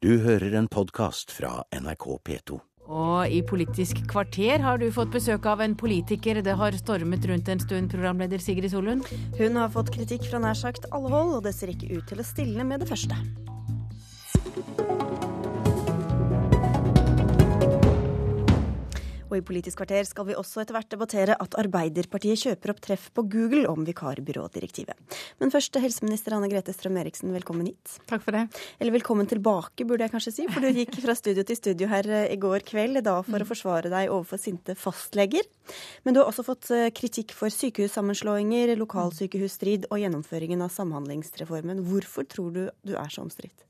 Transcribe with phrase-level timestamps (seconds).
[0.00, 2.56] Du hører en podkast fra NRK P2.
[2.88, 7.50] Og i Politisk kvarter har du fått besøk av en politiker det har stormet rundt
[7.52, 9.04] en stund, programleder Sigrid Solund.
[9.36, 12.24] Hun har fått kritikk fra nær sagt alle hold, og det ser ikke ut til
[12.24, 13.18] å stilne med det første.
[19.30, 23.06] Og i Politisk kvarter skal vi også etter hvert debattere at Arbeiderpartiet kjøper opp treff
[23.14, 24.98] på Google om vikarbyrådirektivet.
[25.38, 27.94] Men først helseminister Anne Grete Strøm-Eriksen, velkommen hit.
[28.10, 28.48] Takk for det.
[28.82, 32.10] Eller velkommen tilbake, burde jeg kanskje si, for du gikk fra studio til studio her
[32.10, 35.46] eh, i går kveld, da for å forsvare deg overfor sinte fastleger.
[36.04, 41.86] Men du har også fått eh, kritikk for sykehussammenslåinger, lokalsykehusstrid og gjennomføringen av Samhandlingsreformen.
[41.86, 43.69] Hvorfor tror du du er så omstridt?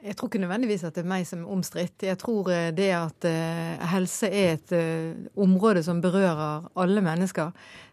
[0.00, 2.06] Jeg tror ikke nødvendigvis at det er meg som er omstridt.
[2.08, 7.50] Jeg tror eh, det at uh, helse er et uh, område som berører alle mennesker.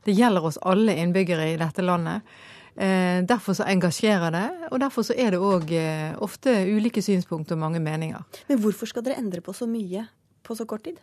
[0.08, 2.38] Det gjelder oss alle innbyggere i dette landet.
[2.78, 5.72] Derfor så engasjerer det, og derfor så er det òg
[6.22, 8.22] ofte ulike synspunkter og mange meninger.
[8.52, 10.04] Men hvorfor skal dere endre på så mye
[10.46, 11.00] på så kort tid?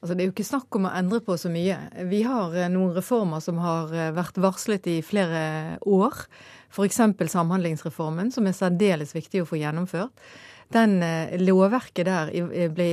[0.00, 1.76] Altså, det er jo ikke snakk om å endre på så mye.
[2.08, 6.24] Vi har noen reformer som har vært varslet i flere år.
[6.70, 7.00] F.eks.
[7.32, 10.12] Samhandlingsreformen, som er særdeles viktig å få gjennomført.
[10.74, 12.90] Den eh, Lovverket der ble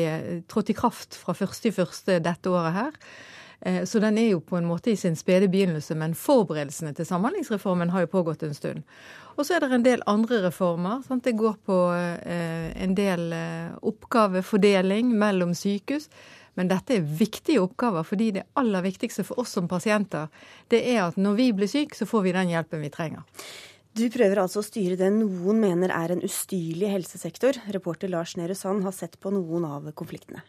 [0.49, 2.19] trådt i kraft fra 1.1.
[2.21, 2.99] dette året her.
[3.65, 7.07] Eh, så den er jo på en måte i sin spede begynnelse, men forberedelsene til
[7.09, 8.83] Samhandlingsreformen har jo pågått en stund.
[9.33, 11.01] Og så er det en del andre reformer.
[11.07, 11.25] Sant?
[11.25, 13.33] Det går på eh, en del
[13.81, 16.09] oppgavefordeling mellom sykehus.
[16.59, 20.29] Men dette er viktige oppgaver, fordi det aller viktigste for oss som pasienter,
[20.69, 23.23] det er at når vi blir syke, så får vi den hjelpen vi trenger.
[23.93, 27.59] Du prøver altså å styre det noen mener er en ustyrlig helsesektor.
[27.75, 30.41] Reporter Lars Nehru Sand har sett på noen av konfliktene.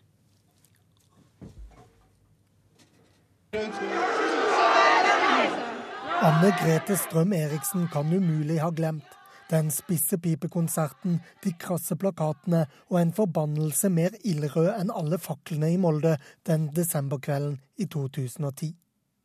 [6.25, 9.14] Anne Grete Strøm Eriksen kan umulig ha glemt
[9.51, 15.81] den spisse pipekonserten, de krasse plakatene og en forbannelse mer ildrød enn alle faklene i
[15.81, 16.17] Molde
[16.49, 18.75] den desemberkvelden i 2010.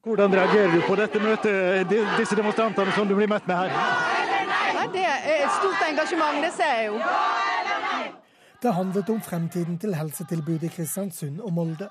[0.03, 3.74] Hvordan reagerer du på dette møtet, disse demonstrantene som du blir møtt med her?
[4.75, 7.01] Nei, det er et stort engasjement, det ser jeg jo.
[8.59, 11.88] Det handlet om fremtiden til helsetilbudet i Kristiansund og Molde.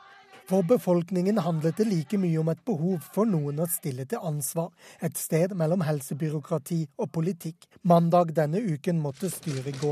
[0.48, 4.70] For befolkningen handlet det like mye om et behov for noen å stille til ansvar.
[5.04, 7.66] Et sted mellom helsebyråkrati og politikk.
[7.84, 9.90] Mandag denne uken måtte styret gå.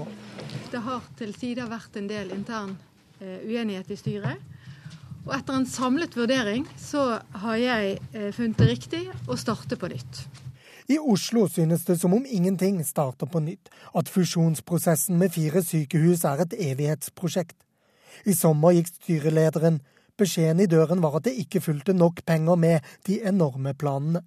[0.73, 4.47] Det har til tider vært en del intern uh, uenighet i styret.
[5.27, 9.91] Og etter en samlet vurdering så har jeg uh, funnet det riktig å starte på
[9.93, 10.23] nytt.
[10.89, 13.69] I Oslo synes det som om ingenting starter på nytt.
[13.93, 17.59] At fusjonsprosessen med fire sykehus er et evighetsprosjekt.
[18.25, 19.83] I sommer gikk styrelederen
[20.17, 24.23] Beskjeden i døren var at det ikke fulgte nok penger med de enorme planene.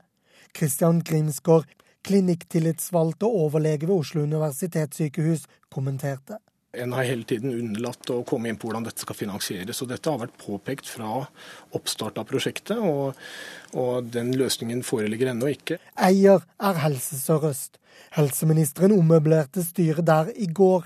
[0.56, 1.66] Christian Grimsgaard,
[2.06, 6.38] klinikktillitsvalgt og overlege ved Oslo universitetssykehus, kommenterte.
[6.78, 9.82] En har hele tiden unnlatt å komme inn på hvordan dette skal finansieres.
[9.82, 11.24] og Dette har vært påpekt fra
[11.74, 13.18] oppstart av prosjektet, og,
[13.74, 15.80] og den løsningen foreligger ennå ikke.
[15.98, 17.82] Eier er Helse Sør-Øst.
[18.14, 20.86] Helseministeren ommøblerte styret der i går.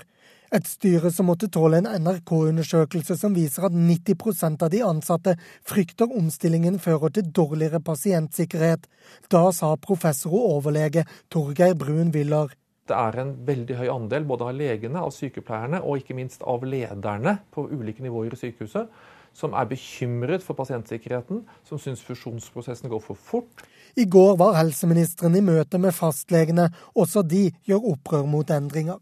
[0.54, 5.32] Et styre som måtte tåle en NRK-undersøkelse som viser at 90% av de ansatte
[5.66, 8.86] frykter omstillingen fører til dårligere pasientsikkerhet.
[9.34, 12.54] Da sa professor og overlege Torgeir Brun Willer.
[12.86, 16.62] Det er en veldig høy andel både av legene, av sykepleierne og ikke minst av
[16.68, 23.02] lederne på ulike nivåer i sykehuset som er bekymret for pasientsikkerheten, som syns fusjonsprosessen går
[23.02, 23.64] for fort.
[23.98, 26.68] I går var helseministeren i møte med fastlegene.
[26.94, 29.00] Også de gjør opprør mot endringer.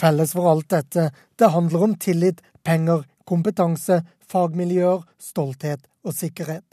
[0.00, 6.64] Felles for alt dette, det handler om tillit, penger, kompetanse, fagmiljøer, stolthet og sikkerhet.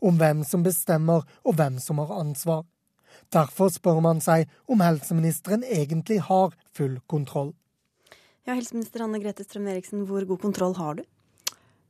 [0.00, 2.64] Om hvem som bestemmer og hvem som har ansvar.
[3.32, 7.54] Derfor spør man seg om helseministeren egentlig har full kontroll.
[8.46, 11.06] Ja, Helseminister Anne Grete Strøm-Eriksen, hvor god kontroll har du?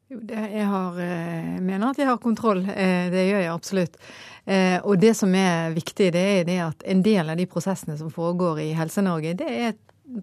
[0.09, 2.63] Jo, det, jeg, har, eh, jeg mener at jeg har kontroll.
[2.71, 3.99] Eh, det gjør jeg absolutt.
[4.47, 7.99] Eh, og det som er viktig, det er det at en del av de prosessene
[7.99, 9.75] som foregår i Helse-Norge, det er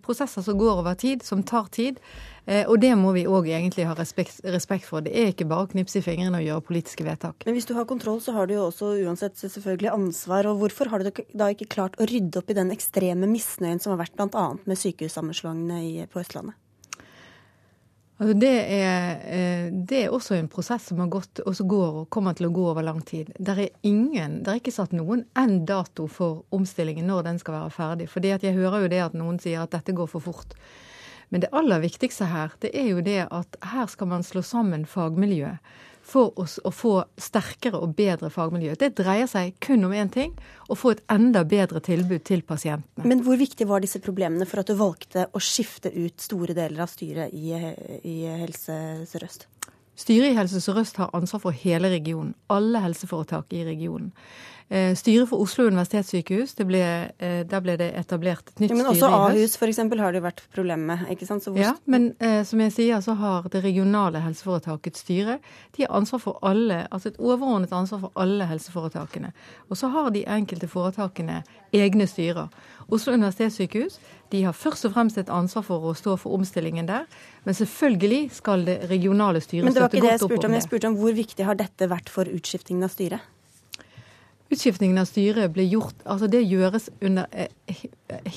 [0.03, 1.99] prosesser som går over tid, som tar tid.
[2.46, 5.03] Eh, og det må vi òg egentlig ha respekt, respekt, for.
[5.05, 7.46] Det er ikke bare å knipse i fingrene og gjøre politiske vedtak.
[7.47, 10.49] Men hvis du har kontroll, så har du jo også uansett selvfølgelig ansvar.
[10.52, 13.96] Og hvorfor har du da ikke klart å rydde opp i den ekstreme misnøyen som
[13.96, 14.49] har vært bl.a.
[14.63, 16.59] med sykehussammenslåingene på Østlandet?
[18.21, 21.95] Altså det, er, eh, det, er, også en prosess som har gått, og som går
[22.03, 23.31] og kommer til å gå over lang tid.
[23.39, 27.57] Det er, ingen, det er ikke satt noen enn dato for omstillingen når den skal
[27.57, 28.09] være ferdig.
[28.13, 30.53] At jeg hører jo det at noen sier at dette går for fort.
[31.33, 34.85] Men det aller viktigste her, det er jo det at her skal man slå sammen
[34.85, 35.57] fagmiljøet
[36.03, 38.76] for oss å få sterkere og bedre fagmiljø.
[38.79, 40.34] Det dreier seg kun om én ting
[40.67, 43.08] å få et enda bedre tilbud til pasientene.
[43.08, 46.84] Men hvor viktig var disse problemene for at du valgte å skifte ut store deler
[46.85, 47.53] av styret i,
[48.03, 48.78] i Helse
[49.09, 49.47] Sør-Øst?
[49.96, 52.34] Styret i Helse Sør-Øst har ansvar for hele regionen.
[52.52, 54.11] Alle helseforetak i regionen.
[54.69, 56.81] Eh, styret for Oslo universitetssykehus, ble,
[57.19, 59.09] eh, der ble det etablert et nytt ja, men styre.
[59.09, 59.81] Også Ahus f.eks.
[59.99, 61.11] har det vært problemer med.
[61.13, 61.45] ikke sant?
[61.45, 61.59] Hvor...
[61.59, 65.39] Ja, men eh, som jeg sier, så har det regionale helseforetakets styre
[65.75, 69.33] de har ansvar for alle, altså et overordnet ansvar for alle helseforetakene.
[69.69, 71.43] Og så har de enkelte foretakene
[71.73, 72.49] egne styrer.
[72.93, 73.99] Oslo universitetssykehus
[74.33, 77.05] de har først og fremst et ansvar for å stå for omstillingen der.
[77.45, 79.69] Men selvfølgelig skal det regionale styret støtte godt opp om det.
[79.69, 80.57] Men det var ikke det jeg spurte om.
[80.57, 83.33] Jeg spurte om hvor viktig har dette vært for utskiftingen av styret?
[84.53, 87.84] Utskiftningen av styret ble gjort altså Det gjøres under eh,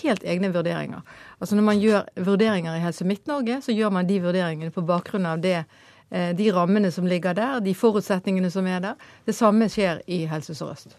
[0.03, 1.03] helt egne vurderinger.
[1.41, 5.27] Altså Når man gjør vurderinger i Helse Midt-Norge, så gjør man de vurderingene på bakgrunn
[5.29, 5.65] av det,
[6.11, 9.09] eh, de rammene som ligger der, de forutsetningene som er der.
[9.27, 10.97] Det samme skjer i Helse Sør-Øst.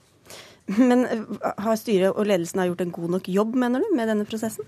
[0.76, 1.24] Men eh,
[1.64, 4.68] har styret og ledelsen gjort en god nok jobb, mener du, med denne prosessen?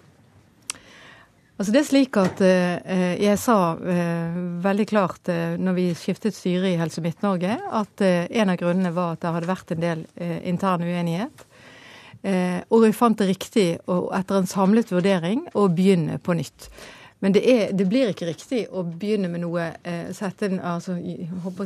[1.59, 6.38] Altså det er slik at eh, Jeg sa eh, veldig klart eh, når vi skiftet
[6.38, 9.81] styre i Helse Midt-Norge, at eh, en av grunnene var at det hadde vært en
[9.83, 11.44] del eh, intern uenighet.
[12.23, 16.69] Eh, og vi fant det riktig, å, etter en samlet vurdering, å begynne på nytt.
[17.19, 19.73] Men det, er, det blir ikke riktig å begynne med noe
[20.15, 20.95] sette en, altså,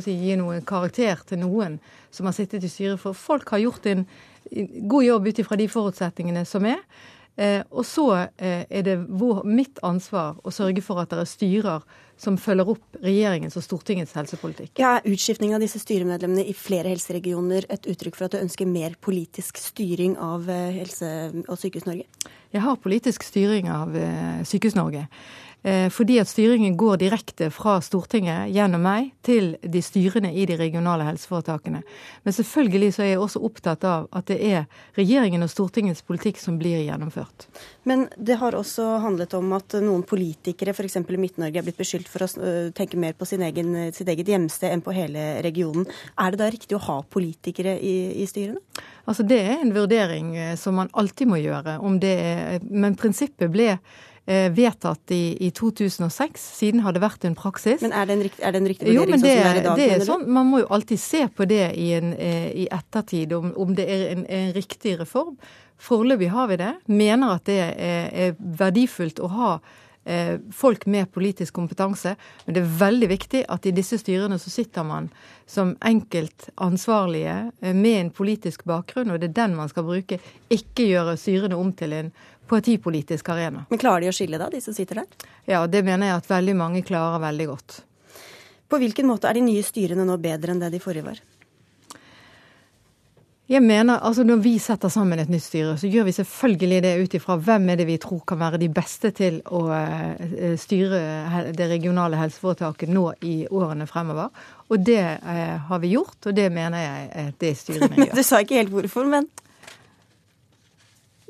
[0.02, 1.78] si, Gi noe karakter til noen
[2.10, 2.98] som har sittet i styret.
[2.98, 4.02] For folk har gjort en
[4.90, 6.82] god jobb ut ifra de forutsetningene som er.
[7.36, 8.96] Eh, og så eh, er det
[9.44, 11.86] mitt ansvar å sørge for at det er styrer
[12.20, 14.76] som følger opp regjeringens og Stortingets helsepolitikk.
[14.78, 18.70] Ja, Er utskiftning av disse styremedlemmene i flere helseregioner et uttrykk for at du ønsker
[18.70, 22.06] mer politisk styring av eh, Helse- og Sykehus-Norge?
[22.54, 25.08] Jeg har politisk styring av eh, Sykehus-Norge.
[25.64, 30.58] Eh, fordi at styringen går direkte fra Stortinget gjennom meg til de styrene i de
[30.60, 31.80] regionale helseforetakene.
[32.22, 34.66] Men selvfølgelig så er jeg også opptatt av at det er
[34.98, 37.48] regjeringen og Stortingets politikk som blir gjennomført.
[37.88, 41.00] Men det har også handlet om at noen politikere f.eks.
[41.00, 44.28] i Midt-Norge er blitt beskyldt for å øh, tenke mer på sin egen, sitt eget
[44.28, 45.88] hjemsted enn på hele regionen.
[46.20, 48.60] Er det da riktig å ha politikere i, i styrene?
[49.08, 51.78] Altså Det er en vurdering eh, som man alltid må gjøre.
[51.80, 56.44] om det er, Men prinsippet ble Eh, vedtatt i, i, 2006.
[56.56, 57.82] Siden har det vært en praksis.
[57.84, 59.50] Men er det en riktig, er det en riktig vurdering jo, det, sånn som det
[59.50, 59.76] er i dag?
[59.76, 63.36] Det er sånn, man må jo alltid se på det i, en, eh, i ettertid,
[63.36, 65.36] om, om, det er en, en riktig reform.
[65.84, 66.72] Foreløpig har vi det.
[66.86, 69.50] Mener at det er, er verdifullt å ha
[70.04, 72.16] eh, folk med politisk kompetanse.
[72.44, 75.10] Men det er veldig viktig at i disse styrene så sitter man
[75.46, 80.20] som enkelt ansvarlige eh, med en politisk bakgrunn, og det er den man skal bruke.
[80.52, 82.14] Ikke gjøre styrene om til en
[82.48, 83.64] partipolitisk arena.
[83.70, 85.28] Men Klarer de å skille da, de som sitter der?
[85.48, 87.78] Ja, det mener jeg at veldig mange klarer veldig godt.
[88.68, 91.22] På hvilken måte er de nye styrene nå bedre enn det de forrige var?
[93.44, 96.92] Jeg mener, altså Når vi setter sammen et nytt styre, så gjør vi selvfølgelig det
[97.02, 101.00] ut ifra hvem er det vi tror kan være de beste til å uh, styre
[101.52, 104.32] det regionale helseforetaket nå i årene fremover.
[104.72, 108.16] Og det uh, har vi gjort, og det mener jeg det styrene gjør.
[108.16, 109.28] du sa ikke helt hvorfor, men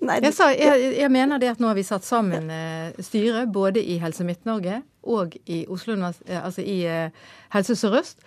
[0.05, 3.53] Nei, jeg, sa, jeg, jeg, mener det at nå har vi satt sammen eh, styret
[3.53, 8.21] både i Helse Midt-Norge og i Oslo, uh, altså i eh, Helse Sør-Øst,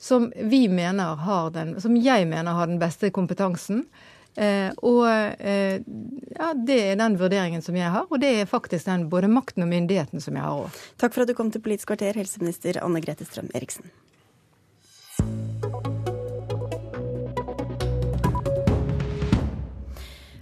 [0.00, 3.88] som vi mener har den, som jeg mener har den beste kompetansen.
[4.86, 9.26] og ja, det er den vurderingen som jeg har, og det er faktisk den både
[9.26, 10.78] makten og myndigheten som jeg har òg.
[11.02, 13.90] Takk for at du kom til Politisk kvarter, helseminister Anne Grete Strøm Eriksen.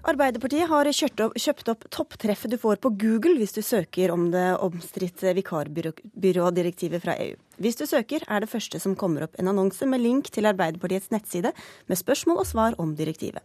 [0.06, 4.44] Arbeiderpartiet har opp, kjøpt opp topptreffet du får på Google hvis du søker om det
[4.62, 7.34] omstridte vikarbyrådirektivet fra EU.
[7.58, 11.10] Hvis du søker, er det første som kommer opp en annonse med link til Arbeiderpartiets
[11.10, 11.50] nettside
[11.90, 13.42] med spørsmål og svar om direktivet.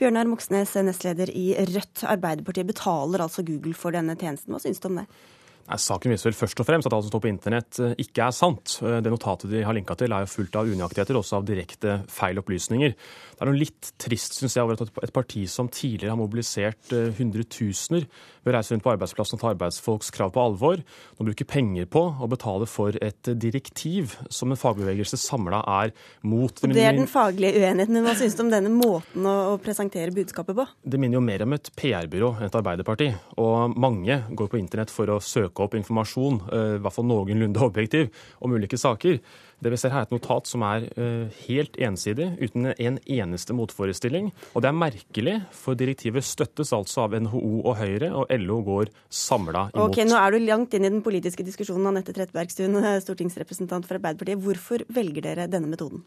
[0.00, 2.02] Bjørnar Moxnes, nestleder i Rødt.
[2.02, 4.50] Arbeiderpartiet betaler altså Google for denne tjenesten.
[4.50, 5.06] Hva syns du om det?
[5.78, 8.34] Saken viser vel først og fremst at alt som står på internett eh, ikke er
[8.34, 8.78] sant.
[8.82, 12.00] Eh, det notatet de har linka til er jo fullt av unøyaktigheter, også av direkte
[12.10, 12.96] feil opplysninger.
[12.96, 16.94] Det er noe litt trist synes jeg, over at et parti som tidligere har mobilisert
[16.96, 18.08] eh, hundretusener
[18.40, 20.80] ved å reise rundt på arbeidsplassen og ta arbeidsfolks krav på alvor,
[21.18, 25.92] nå bruker penger på å betale for et direktiv som en fagbevegelse samla er
[26.24, 26.54] mot.
[26.56, 28.00] Det, det er den faglige uenigheten.
[28.04, 30.66] Hva synes du om denne måten å presentere budskapet på?
[30.80, 33.10] Det minner jo mer om et PR-byrå enn et arbeiderparti.
[33.42, 37.62] Og mange går på internett for å søke søke opp informasjon, i hvert fall noenlunde
[37.68, 39.20] objektiv, om ulike saker.
[39.60, 40.86] Det vi ser her er et notat som er
[41.44, 44.30] helt ensidig, uten en eneste motforestilling.
[44.54, 48.92] Og det er merkelig, for direktivet støttes altså av NHO og Høyre, og LO går
[49.12, 49.90] samla imot.
[49.90, 54.40] Ok, Nå er du langt inn i den politiske diskusjonen, Anette Trettebergstuen, stortingsrepresentant for Arbeiderpartiet.
[54.40, 56.06] Hvorfor velger dere denne metoden?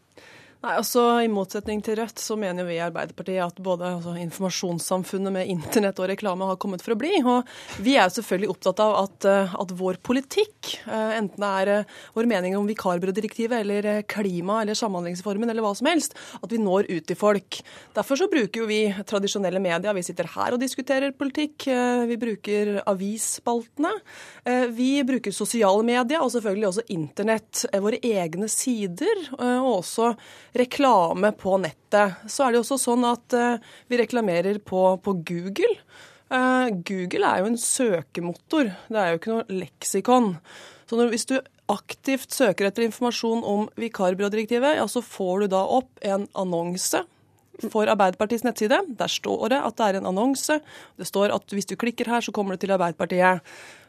[0.64, 5.34] Nei, altså I motsetning til Rødt så mener vi i Arbeiderpartiet at både altså, informasjonssamfunnet
[5.34, 7.18] med internett og reklame har kommet for å bli.
[7.20, 7.50] Og
[7.84, 11.90] vi er selvfølgelig opptatt av at, eh, at vår politikk, eh, enten det er eh,
[12.16, 16.88] vår mening om vikarbyrådirektivet eller klima eller Samhandlingsformen eller hva som helst, at vi når
[16.88, 17.60] ut til folk.
[17.98, 19.92] Derfor så bruker jo vi tradisjonelle medier.
[20.00, 21.68] Vi sitter her og diskuterer politikk.
[22.08, 23.92] Vi bruker avisspaltene.
[24.72, 27.66] Vi bruker sosiale medier og selvfølgelig også internett.
[27.84, 29.26] Våre egne sider.
[29.34, 30.14] og også
[30.54, 32.20] reklame på nettet.
[32.30, 35.74] Så er det også sånn at uh, vi reklamerer på, på Google.
[36.32, 40.30] Uh, Google er jo en søkemotor, det er jo ikke noe leksikon.
[40.88, 41.36] Så når, hvis du
[41.72, 47.00] aktivt søker etter informasjon om vikarbyrådirektivet, ja, så får du da opp en annonse
[47.70, 48.80] for Arbeiderpartiets nettside.
[48.98, 50.58] Der står det at det er en annonse.
[50.98, 53.44] Det står at hvis du klikker her, så kommer du til Arbeiderpartiet.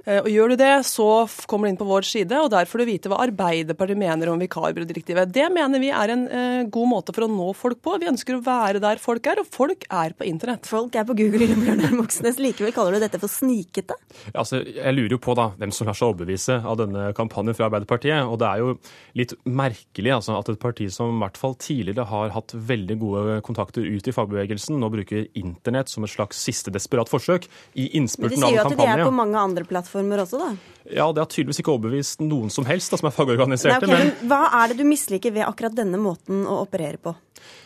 [0.05, 1.07] Eh, og Gjør du det, så
[1.49, 4.41] kommer du inn på vår side, og der får du vite hva Arbeiderpartiet mener om
[4.41, 5.31] vikarbyrådirektivet.
[5.33, 7.95] Det mener vi er en uh, god måte for å nå folk på.
[8.01, 10.67] Vi ønsker å være der folk er, og folk er på internett.
[10.69, 12.37] Folk er på Google, Bjørnar Moxnes.
[12.41, 13.97] Likevel kaller du dette for snikete?
[14.27, 17.57] Ja, altså, jeg lurer jo på da, hvem som lar seg overbevise av denne kampanjen
[17.57, 18.29] fra Arbeiderpartiet.
[18.29, 18.75] Og det er jo
[19.17, 23.39] litt merkelig altså, at et parti som i hvert fall tidligere har hatt veldig gode
[23.47, 28.43] kontakter ut i fagbevegelsen, nå bruker internett som et slags siste desperat forsøk i innspurten
[28.43, 28.61] av en kampanje.
[28.61, 30.74] Men de sier jo at de er på mange andre plattformer plattformer også, da?
[30.91, 33.87] Ja, det har tydeligvis ikke overbevist noen som helst da, som er fagorganiserte.
[33.89, 34.29] Nei, okay, men...
[34.29, 37.15] Hva er det du misliker ved akkurat denne måten å operere på?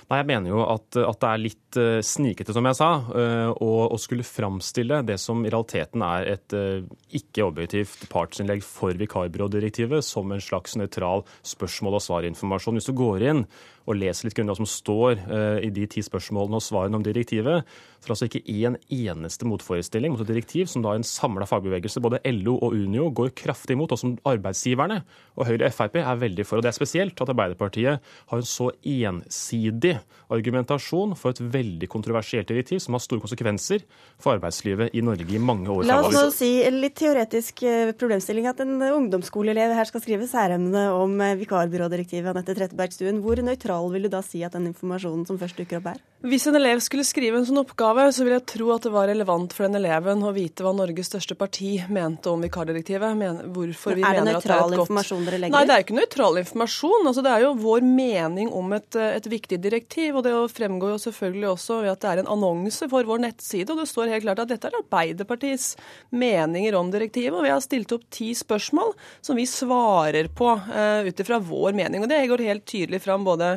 [0.10, 3.52] Nei, Jeg mener jo at, at, det er litt uh, snikete, som jeg sa, uh,
[3.62, 6.82] å, skulle framstille det som i realiteten er et uh,
[7.14, 12.80] ikke-objektivt partsinnlegg for vikarbyrådirektivet som en slags nøytral spørsmål- og svarinformasjon.
[12.80, 13.44] Hvis du går inn
[13.90, 15.22] og leser litt grundig hva som står
[15.66, 17.64] i de ti spørsmålene og svarene om direktivet,
[17.98, 21.48] så er det altså ikke én eneste motforestilling mot et direktiv som da en samla
[21.50, 25.02] fagbevegelse, både LO og Unio, går kraftig imot, og som arbeidsgiverne
[25.40, 26.60] og Høyre og Frp er veldig for.
[26.60, 29.96] Og Det er spesielt at Arbeiderpartiet har en så ensidig
[30.30, 33.86] argumentasjon for et veldig kontroversielt direktiv som har store konsekvenser
[34.20, 37.94] for arbeidslivet i Norge i mange år La oss nå si en litt teoretisk eh,
[37.98, 42.32] problemstilling at en ungdomsskoleelev her skal skrive særemne om eh, vikarbyrådirektivet.
[42.34, 43.24] Anette Trettebergstuen.
[43.24, 46.02] Hvor nøytral vil du da si at den informasjonen som først dukker opp er?
[46.20, 49.08] Hvis en elev skulle skrive en sånn oppgave, så vil jeg tro at det var
[49.08, 53.14] relevant for den eleven å vite hva Norges største parti mente om vikardirektivet.
[53.16, 55.86] Men, hvorfor vi mener at det er det nøytral informasjon dere legger Nei, det er
[55.86, 57.08] ikke nøytral informasjon.
[57.08, 60.18] Altså, det er jo vår mening om et, et viktig direktiv.
[60.20, 63.70] og Det fremgår jo selvfølgelig også ved at det er en annonse for vår nettside.
[63.72, 65.70] og Det står helt klart at dette er Arbeiderpartiets
[66.12, 67.38] meninger om direktivet.
[67.38, 71.80] og Vi har stilt opp ti spørsmål som vi svarer på uh, ut ifra vår
[71.80, 72.04] mening.
[72.04, 73.54] og Det går helt tydelig fram både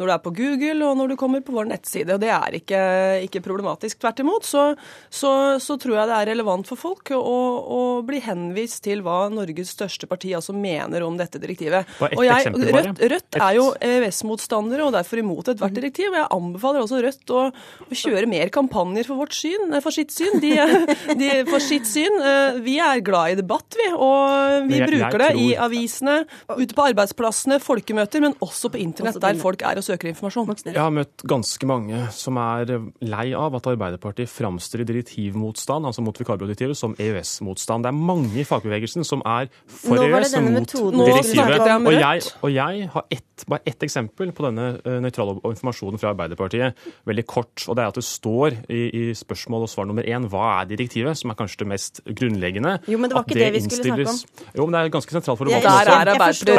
[0.00, 2.14] når du er på Google og når du kommer på vår nettside.
[2.14, 2.80] og Det er ikke,
[3.26, 4.00] ikke problematisk.
[4.00, 4.70] Tvert imot så,
[5.12, 9.26] så, så, tror jeg det er relevant for folk å, å, bli henvist til hva
[9.32, 11.88] Norges største parti altså mener om dette direktivet.
[12.08, 16.08] Og jeg, Rødt, Rødt er jo EØS-motstandere og derfor imot ethvert direktiv.
[16.14, 20.14] og Jeg anbefaler også Rødt å, å, kjøre mer kampanjer for, vårt syn, for sitt
[20.16, 20.40] syn.
[20.40, 20.54] De,
[21.20, 22.16] de, for sitt syn.
[22.24, 23.90] Eh, vi er glad i debatt, vi.
[23.92, 26.22] Og vi bruker det i avisene,
[26.56, 30.50] ute på arbeidsplassene, folkemøter, men også på internett, der folk er og søker informasjon.
[30.70, 32.72] Jeg har møtt ganske mange som er
[33.04, 37.84] lei av at Arbeiderpartiet framstiller direktivmotstand, altså mot vikarbyrådirektivet, som EØS-motstand.
[37.84, 40.76] Det er mange i fagbevegelsen som er for EØS og mot
[41.10, 41.66] direktivet.
[41.80, 46.14] Og jeg, og jeg har ett, bare ett eksempel på denne uh, nøytrale informasjonen fra
[46.14, 46.78] Arbeiderpartiet,
[47.08, 47.66] veldig kort.
[47.66, 50.70] og Det er at det står i, i spørsmål og svar nummer én hva er
[50.72, 52.78] direktivet, som er kanskje det mest grunnleggende.
[52.90, 54.50] Jo, men det var ikke det, det vi skulle snakke om.
[54.54, 55.68] Jo, men det er ganske sentralt for debatten.
[55.70, 56.50] Der er Arbeiderpartiet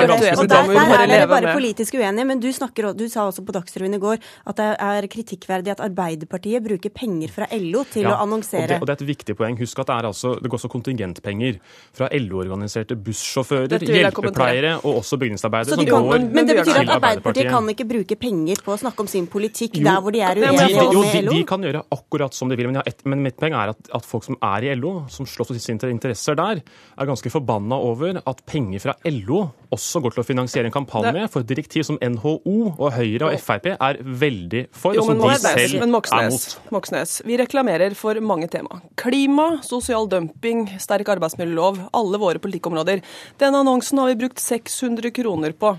[0.42, 3.56] og der, der er dere bare politisk uenige, men du, snakker, du sa også på
[3.56, 8.16] Dagsrevyen i går at det er kritikkverdig at Arbeiderpartiet bruker penger fra LO til ja,
[8.16, 8.66] å annonsere.
[8.66, 9.58] Og det, og det, er et viktig poeng.
[9.62, 11.60] Husk at det, er altså, det går også kontingentpenger
[11.98, 17.52] fra LO-organiserte bussjåfører, hjelpepleiere og også bygningsarbeidere som kan, går Men det betyr at Arbeiderpartiet
[17.52, 20.42] kan ikke bruke penger på å snakke om sin politikk jo, der hvor de er
[20.42, 21.06] uenige med LO?
[21.12, 23.92] De, de, kan gjøre akkurat som de vil, men, et, men mitt poeng er at,
[23.92, 27.78] at, folk som er i LO, som slåss for sine interesser der, er ganske forbanna
[27.82, 31.86] over at penger fra LO også går til å finansiere en kampanje for et direktiv
[31.88, 35.90] som NHO og Høyre og Frp er veldig for, Jo, og som de selv men
[35.90, 36.74] er Moxnes, mot.
[36.78, 38.82] Moxnes, vi reklamerer for mange tema.
[39.00, 43.04] Klima, sosial dumping, sterk arbeidsmiljølov, alle våre politikkområder.
[43.42, 45.76] Denne annonsen har vi brukt 600 kroner på.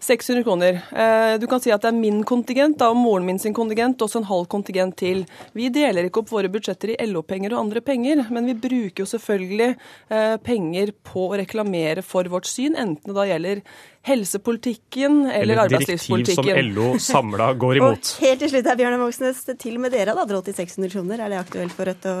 [0.00, 0.80] 600 kroner.
[0.92, 3.98] Eh, Du kan si at det er min kontingent da, og moren min sin kontingent,
[4.02, 5.24] også en halv kontingent til.
[5.56, 9.08] Vi deler ikke opp våre budsjetter i LO-penger og andre penger, men vi bruker jo
[9.10, 9.70] selvfølgelig
[10.10, 13.62] eh, penger på å reklamere for vårt syn, enten det da gjelder
[14.06, 15.98] helsepolitikken eller, Eller et direktiv
[16.34, 16.50] som.
[16.74, 18.12] LO samla går imot.
[18.16, 20.92] Og helt til slutt her, Bjørnar Moxnes, til og med dere hadde råd til 600
[20.94, 21.22] kroner.
[21.26, 22.16] Er det aktuelt for Rødt å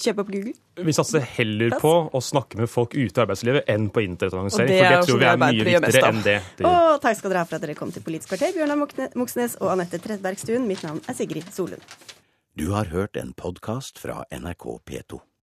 [0.00, 0.54] kjøpe opp Google?
[0.86, 4.72] Vi satser heller på å snakke med folk ute i arbeidslivet enn på internettannonsering.
[4.76, 6.36] For det tror vi er mye viktigere enn det.
[6.60, 6.66] det.
[6.68, 9.72] Og takk skal dere ha for at dere kom til Politisk kvarter, Bjørnar Moxnes og
[9.74, 10.68] Anette Trettebergstuen.
[10.68, 11.96] Mitt navn er Sigrid Solund.
[12.56, 15.26] Du har hørt en podkast fra NRK P2.